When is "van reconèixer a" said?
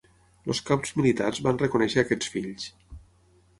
1.49-2.07